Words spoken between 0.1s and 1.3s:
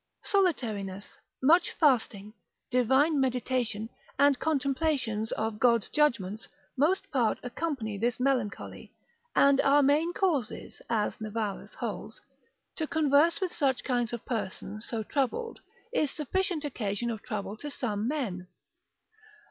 Solitariness,